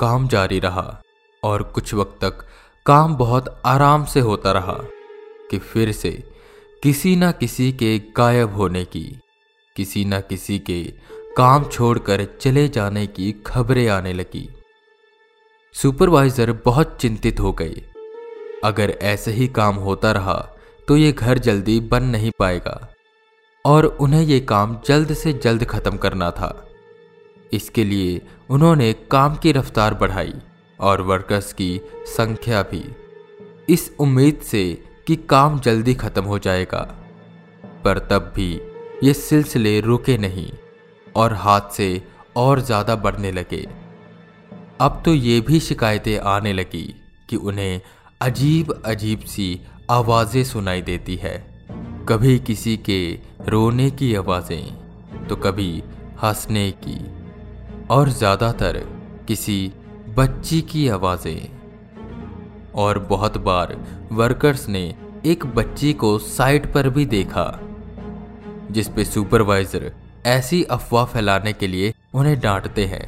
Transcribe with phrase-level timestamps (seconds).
[0.00, 1.02] काम जारी रहा
[1.42, 2.44] और कुछ वक्त तक
[2.86, 4.78] काम बहुत आराम से होता रहा
[5.50, 6.10] कि फिर से
[6.82, 9.04] किसी न किसी के गायब होने की,
[9.76, 10.82] किसी न किसी के
[11.36, 14.48] काम छोड़कर चले जाने की खबरें आने लगी।
[15.74, 17.82] सुपरवाइजर बहुत चिंतित हो गए।
[18.64, 20.38] अगर ऐसे ही काम होता रहा
[20.88, 22.88] तो ये घर जल्दी बन नहीं पाएगा
[23.64, 26.66] और उन्हें ये काम जल्द से जल्द खत्म करना था।
[27.52, 30.34] इसके लिए उन्होंने काम की रफ्तार बढ़ाई
[30.78, 32.84] और वर्कर्स की संख्या भी।
[33.68, 34.62] इस उम्मीद से
[35.06, 36.80] कि काम जल्दी खत्म हो जाएगा।
[37.84, 38.52] पर तब भी
[39.04, 40.50] ये सिलसिले रुके नहीं
[41.16, 42.02] और हाथ से
[42.36, 43.66] और ज़्यादा बढ़ने लगे।
[44.80, 46.86] अब तो ये भी शिकायतें आने लगी
[47.28, 47.80] कि उन्हें
[48.20, 49.48] अजीब अजीब सी
[49.90, 51.36] आवाज़ें सुनाई देती है।
[52.08, 53.00] कभी किसी के
[53.48, 55.82] रोने की आवाज़ें तो कभी
[56.24, 56.98] हंसने की।
[57.90, 58.78] और ज़्यादातर
[59.28, 59.72] किसी
[60.16, 61.48] बच्ची की आवाज़ें।
[62.74, 63.76] और बहुत बार
[64.12, 64.82] वर्कर्स ने
[65.26, 67.46] एक बच्ची को साइट पर भी देखा,
[68.70, 69.90] जिस पे सुपरवाइजर
[70.26, 73.06] ऐसी अफवाह फैलाने के लिए उन्हें डांटते हैं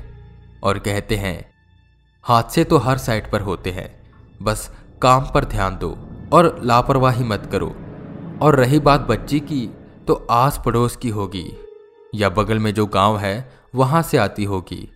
[0.63, 1.45] और कहते हैं,
[2.25, 3.91] हादसे तो हर साइट पर होते हैं,
[4.43, 4.71] बस
[5.03, 5.97] काम पर ध्यान दो
[6.33, 7.75] और लापरवाही मत करो।
[8.43, 9.67] और रही बात बच्ची की
[10.09, 11.47] तो आस पड़ोस की होगी,
[12.15, 14.89] या बगल में जो गाँव है वहाँ से आती होगी।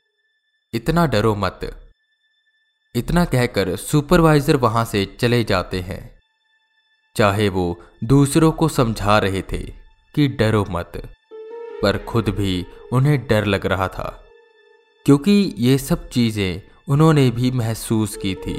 [0.72, 1.60] इतना डरो मत।
[2.94, 6.00] इतना कहकर सुपरवाइजर वहाँ से चले जाते हैं।
[7.16, 7.64] चाहे वो
[8.04, 9.62] दूसरों को समझा रहे थे
[10.14, 10.92] कि डरो मत,
[11.82, 14.08] पर खुद भी उन्हें डर लग रहा था,
[15.06, 18.54] क्योंकि ये सब चीज़ें उन्होंने भी महसूस की थी।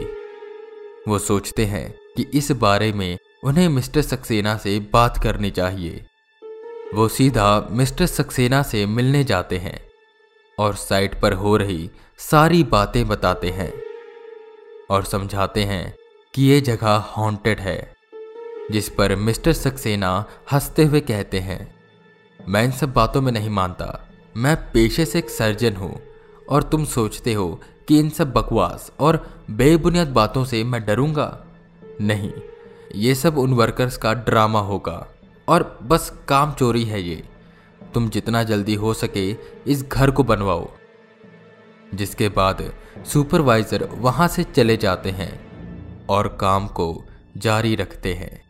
[1.07, 6.05] वो सोचते हैं कि इस बारे में उन्हें मिस्टर सक्सेना से बात करनी चाहिए।
[6.93, 9.79] वो सीधा मिस्टर सक्सेना से मिलने जाते हैं।
[10.57, 13.71] और साइट पर हो रही सारी बातें बताते हैं
[14.89, 15.95] और समझाते हैं
[16.33, 17.95] कि ये जगह हॉन्टेड है,
[18.71, 21.75] जिस पर मिस्टर सक्सेना हँसते हुए कहते हैं,
[22.39, 24.07] मैं इन सब बातों में नहीं मानता।
[24.37, 25.99] मैं पेशे से एक सर्जन हूँ
[26.49, 31.45] और तुम सोचते हो कि इन सब बकवास और बेबुनियाद बातों से मैं डरूँगा?
[32.01, 32.31] नहीं,
[32.95, 35.07] ये सब उन वर्कर्स का ड्रामा होगा
[35.47, 37.23] और बस काम चोरी है ये।
[37.93, 39.35] तुम जितना जल्दी हो सके
[39.67, 40.69] इस घर को बनवाओ।
[41.93, 42.73] जिसके बाद
[43.05, 45.33] सुपरवाइजर वहाँ से चले जाते हैं
[46.07, 47.03] और काम को
[47.37, 48.43] जारी रखते हैं।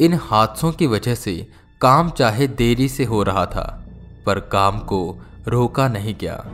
[0.00, 1.46] इन हादसों की वजह से
[1.80, 3.86] काम चाहे देरी से हो रहा था,
[4.26, 5.18] पर काम को
[5.48, 6.52] रोका नहीं गया।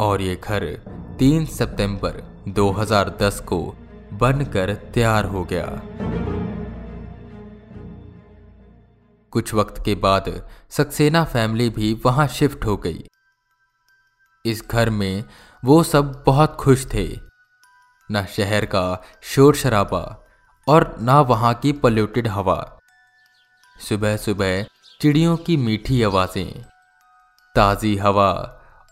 [0.00, 0.64] और ये घर
[1.18, 3.74] 3 सितंबर 2010 को
[4.12, 5.82] बनकर तैयार हो गया।
[9.36, 13.04] कुछ वक्त के बाद सक्सेना फैमिली भी वहाँ शिफ्ट हो गई।
[14.44, 15.24] इस घर में
[15.62, 17.08] वो सब बहुत खुश थे।
[18.10, 20.00] न शहर का शोर शराबा
[20.66, 22.78] और ना वहाँ की पल्यूटेड हवा।
[23.88, 24.62] सुबह सुबह
[25.00, 26.62] चिड़ियों की मीठी आवाज़ें,
[27.54, 28.32] ताज़ी हवा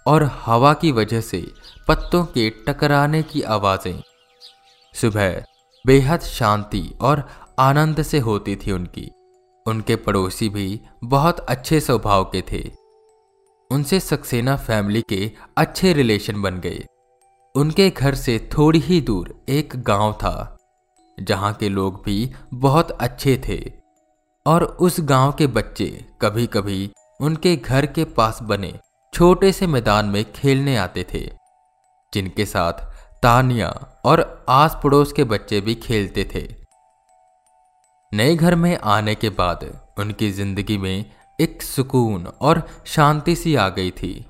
[0.06, 1.53] और हवा की वजह से
[1.88, 4.03] पत्तों के टकराने की आवाज़ें।
[4.94, 5.44] सुबह
[5.84, 7.28] बेहद शांति और
[7.59, 9.11] आनंद से होती थी उनकी।
[9.66, 12.62] उनके पड़ोसी भी बहुत अच्छे स्वभाव के थे।
[13.70, 16.84] उनसे सक्सेना फैमिली के अच्छे रिलेशन बन गए।
[17.54, 20.56] उनके घर से थोड़ी ही दूर एक गाँव था,
[21.19, 23.60] जहाँ के लोग भी बहुत अच्छे थे।
[24.47, 25.86] और उस गाँव के बच्चे
[26.22, 28.72] कभी कभी उनके घर के पास बने
[29.12, 31.20] छोटे से मैदान में खेलने आते थे,
[32.12, 32.72] जिनके साथ
[33.22, 33.69] तानिया
[34.04, 36.63] और आस पड़ोस के बच्चे भी खेलते थे।
[38.14, 41.04] नए घर में आने के बाद उनकी ज़िंदगी में
[41.41, 44.26] एक सुकून और शांति सी आ गई थी।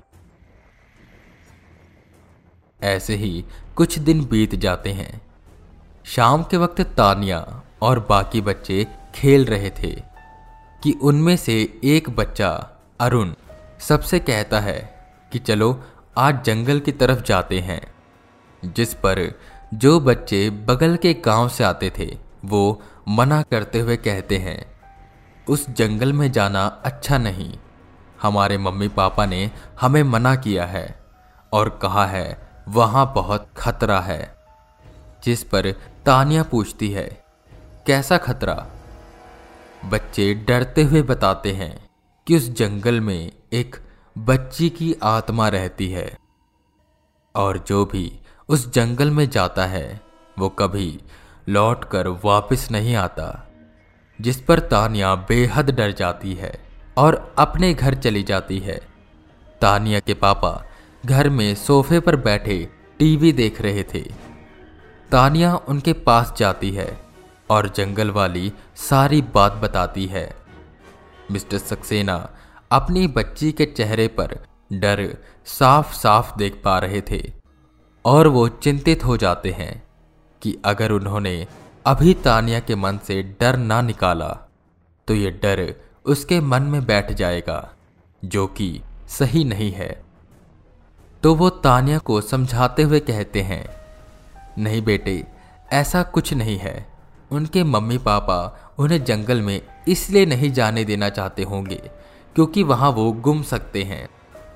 [2.83, 5.21] ऐसे ही कुछ दिन बीत जाते हैं।
[6.05, 9.91] शाम के वक्त तानिया और बाकी बच्चे खेल रहे थे
[10.83, 12.51] कि उनमें से एक बच्चा,
[12.99, 13.33] अरुण,
[13.79, 14.79] सबसे कहता है
[15.31, 15.83] कि चलो
[16.17, 17.81] आज जंगल की तरफ़ जाते हैं,
[18.63, 19.39] जिस पर
[19.73, 24.65] जो बच्चे बगल के गाँव से आते थे। वो मना करते हुए कहते हैं,
[25.49, 27.57] उस जंगल में जाना अच्छा नहीं।
[28.21, 29.51] हमारे मम्मी पापा ने
[29.81, 31.05] हमें मना किया है
[31.53, 34.35] और कहा है, वहाँ बहुत खतरा है।
[35.23, 35.71] जिस पर
[36.05, 37.23] तानिया पूछती है,
[37.87, 38.67] कैसा खतरा?
[39.85, 41.89] बच्चे डरते हुए बताते हैं
[42.27, 43.75] कि उस जंगल में एक
[44.17, 46.17] बच्ची की आत्मा रहती है
[47.35, 48.19] और जो भी
[48.49, 50.01] उस जंगल में जाता है,
[50.39, 50.99] वो कभी
[51.47, 53.47] लौट कर वापिस नहीं आता,
[54.21, 56.53] जिस पर तानिया बेहद डर जाती है
[56.97, 58.79] और अपने घर चली जाती है।
[59.61, 60.65] तानिया के पापा
[61.05, 62.57] घर में सोफे पर बैठे
[62.99, 64.01] टीवी देख रहे थे।
[65.11, 66.97] तानिया उनके पास जाती है
[67.49, 70.29] और जंगल वाली सारी बात बताती है।
[71.31, 72.17] मिस्टर सक्सेना
[72.71, 74.37] अपनी बच्ची के चेहरे पर
[74.73, 77.21] डर साफ़ साफ़ देख पा रहे थे
[78.05, 79.83] और वो चिंतित हो जाते हैं।
[80.41, 81.47] कि अगर उन्होंने
[81.85, 84.27] अभी तानिया के मन से डर ना निकाला
[85.07, 85.73] तो ये डर
[86.05, 87.69] उसके मन में बैठ जाएगा,
[88.21, 89.89] जो कि सही नहीं है।
[91.23, 93.65] तो वो तानिया को समझाते हुए कहते हैं,
[94.57, 95.23] नहीं बेटे,
[95.73, 96.85] ऐसा कुछ नहीं है।
[97.31, 98.37] उनके मम्मी पापा
[98.79, 101.81] उन्हें जंगल में इसलिए नहीं जाने देना चाहते होंगे,
[102.35, 104.07] क्योंकि वहाँ वो गुम सकते हैं,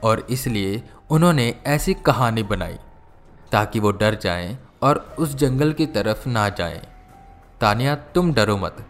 [0.03, 2.77] और इसलिए उन्होंने ऐसी कहानी बनाई,
[3.51, 6.81] ताकि वो डर जाएँ और उस जंगल की तरफ़ ना जाएँ।
[7.61, 8.85] तानिया, तुम डरो मत।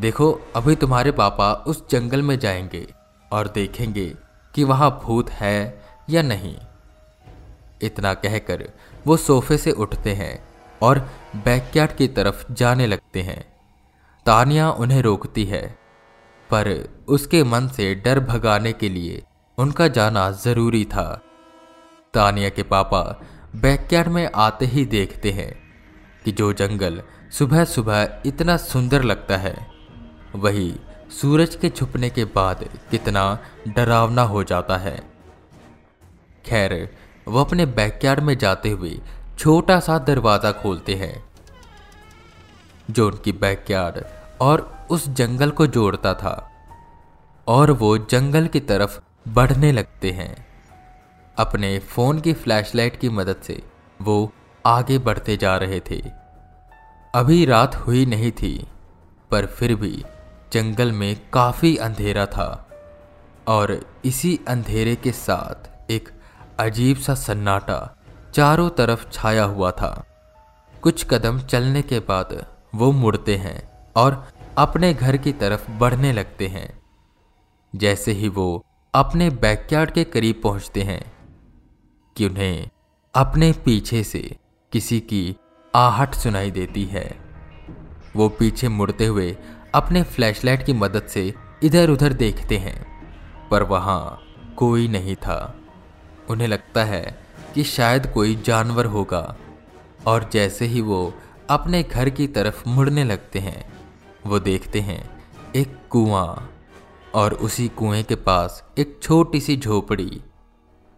[0.00, 2.94] देखो, अभी तुम्हारे पापा उस जंगल में जाएँगे
[3.32, 4.14] और देखेंगे
[4.54, 6.56] कि वहाँ भूत है या नहीं।
[7.82, 8.68] इतना कहकर
[9.06, 10.48] वो सोफे से उठते हैं
[10.82, 10.98] और
[11.36, 13.54] बैकयार्ड की तरफ़ जाने लगते हैं।
[14.26, 15.78] तानिया उन्हें रोकती है,
[16.50, 19.22] पर उसके मन से डर भगाने के लिए
[19.58, 21.22] उनका जाना ज़रूरी था।
[22.14, 23.20] तानिया के पापा
[23.54, 25.52] बैकयार्ड में आते ही देखते हैं
[26.24, 29.54] कि जो जंगल सुबह सुबह इतना सुंदर लगता है,
[30.34, 30.74] वही
[31.10, 34.96] सूरज के छुपने के बाद कितना डरावना हो जाता है।
[36.46, 36.88] खैर,
[37.28, 39.00] वो अपने बैकयार्ड में जाते हुए
[39.38, 41.24] छोटा सा दरवाज़ा खोलते हैं,
[42.90, 44.04] जो उनकी बैकयार्ड
[44.40, 46.50] और उस जंगल को जोड़ता था,
[47.46, 50.53] और वो जंगल की तरफ़ बढ़ने लगते हैं।
[51.38, 53.62] अपने फ़ोन की फ्लैशलाइट की मदद से
[54.02, 54.32] वो
[54.66, 56.02] आगे बढ़ते जा रहे थे।
[57.14, 58.66] अभी रात हुई नहीं थी,
[59.30, 60.04] पर फिर भी
[60.52, 62.68] जंगल में काफ़ी अंधेरा था
[63.48, 66.08] और इसी अंधेरे के साथ एक
[66.58, 67.96] अजीब सा सन्नाटा
[68.34, 70.06] चारों तरफ़ छाया हुआ था।
[70.82, 74.28] कुछ कदम चलने के बाद वो मुड़ते हैं और
[74.58, 76.82] अपने घर की तरफ़ बढ़ने लगते हैं।
[77.76, 78.64] जैसे ही वो
[78.94, 81.13] अपने बैकयार्ड के करीब पहुँचते हैं
[82.16, 82.70] कि उन्हें
[83.14, 84.36] अपने पीछे से
[84.72, 85.36] किसी की
[85.74, 87.18] आहट सुनाई देती है।
[88.16, 89.36] वो पीछे मुड़ते हुए
[89.74, 92.86] अपने फ्लैशलाइट की मदद से इधर उधर देखते हैं,
[93.50, 94.20] पर वहाँ
[94.56, 95.60] कोई नहीं था।
[96.30, 97.20] उन्हें लगता है
[97.54, 99.36] कि शायद कोई जानवर होगा,
[100.06, 101.14] और जैसे ही वो
[101.50, 103.72] अपने घर की तरफ़ मुड़ने लगते हैं,
[104.26, 105.20] वो देखते हैं
[105.56, 106.50] एक कुआँ,
[107.14, 110.22] और उसी कुएँ के पास एक छोटी सी झोपड़ी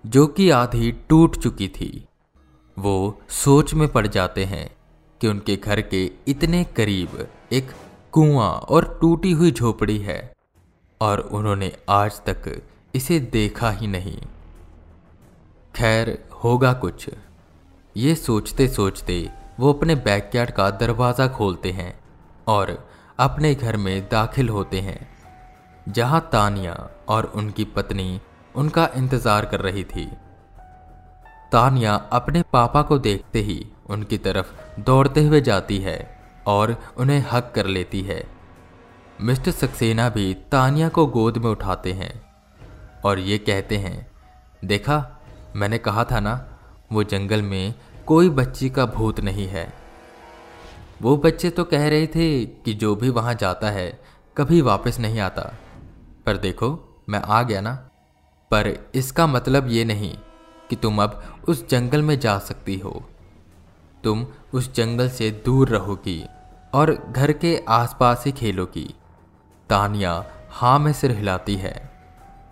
[0.05, 2.07] जो कि आधी टूट चुकी थी।
[2.77, 4.69] वो सोच में पड़ जाते हैं
[5.21, 7.71] कि उनके घर के इतने करीब एक
[8.13, 10.21] कुआँ और टूटी हुई झोपड़ी है
[11.01, 12.51] और उन्होंने आज तक
[12.95, 14.19] इसे देखा ही नहीं।
[15.75, 17.09] खैर, होगा कुछ।
[17.97, 19.19] ये सोचते सोचते
[19.61, 21.93] वो अपने बैकयार्ड का दरवाज़ा खोलते हैं
[22.49, 22.79] और
[23.19, 24.99] अपने घर में दाखिल होते हैं,
[25.89, 26.75] जहाँ तानिया
[27.09, 28.21] और उनकी पत्नी
[28.57, 30.05] उनका इंतज़ार कर रही थी।
[31.53, 35.99] तानिया अपने पापा को देखते ही उनकी तरफ़ दौड़ते हुए जाती है
[36.47, 38.23] और उन्हें हक कर लेती है।
[39.21, 42.13] मिस्टर सक्सेना भी तानिया को गोद में उठाते हैं
[43.05, 44.07] और ये कहते हैं,
[44.65, 45.23] देखा,
[45.57, 46.35] मैंने कहा था ना,
[46.93, 47.75] वो जंगल में
[48.07, 49.73] कोई बच्ची का भूत नहीं है।
[51.03, 53.89] वो बच्चे तो कह रहे थे कि जो भी वहाँ जाता है,
[54.37, 55.43] कभी वापस नहीं आता।
[56.27, 56.69] पर देखो,
[57.09, 57.91] मैं आ गया ना।
[58.51, 60.19] पर इसका मतलब ये नहीं
[60.71, 63.03] कि तुम अब उस जंगल में जा सकती हो।
[64.05, 66.25] तुम उस जंगल से दूर रहोगी
[66.75, 68.95] और घर के आसपास ही खेलोगी।
[69.71, 71.91] तानिया हाँ में सिर हिलाती है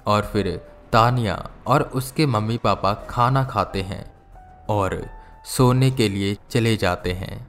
[0.06, 0.56] और फिर
[0.92, 4.04] तानिया और उसके मम्मी पापा खाना खाते हैं
[4.68, 5.06] और
[5.44, 7.46] सोने के लिए चले जाते हैं।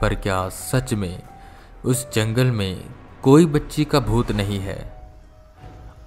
[0.00, 1.22] पर क्या सच में
[1.84, 2.84] उस जंगल में
[3.22, 4.78] कोई बच्ची का भूत नहीं है?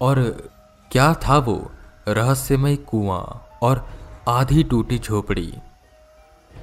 [0.02, 0.50] और
[0.91, 1.72] क्या था वो?
[2.08, 3.89] रहस्यमय कुआँ और
[4.27, 5.53] आधी टूटी झोपड़ी।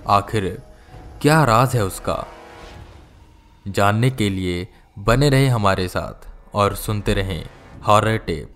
[0.08, 0.62] आखिर
[1.22, 2.26] क्या राज है उसका?
[3.68, 4.68] जानने के लिए
[4.98, 7.46] बने रहे हमारे साथ और सुनते रहें
[7.86, 8.54] हॉरर टेप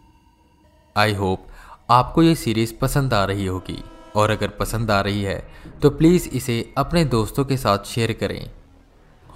[0.97, 1.47] आई होप
[1.91, 3.85] आपको ये सीरीज़ पसंद आ रही होगी
[4.17, 5.49] और अगर पसंद आ रही है
[5.83, 8.51] तो प्लीज़ इसे अपने दोस्तों के साथ शेयर करें।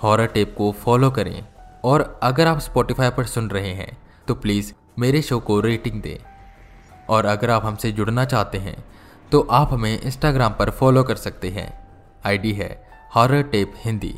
[0.03, 1.49] हॉरर टेप को फॉलो करें
[1.85, 3.99] और अगर आप स्पॉटिफाई पर सुन रहे हैं
[4.29, 6.17] तो प्लीज़ मेरे शो को रेटिंग दें।
[7.09, 8.77] और अगर आप हमसे जुड़ना चाहते हैं
[9.33, 11.69] तो आप हमें इंस्टाग्राम पर फॉलो कर सकते हैं।
[12.27, 12.71] आईडी है
[13.17, 14.15] हॉरर टेप हिंदी